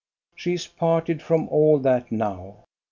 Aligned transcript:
She 0.35 0.53
is 0.53 0.65
parted 0.65 1.21
from 1.21 1.47
all 1.49 1.77
that 1.77 2.11
now. 2.11 2.63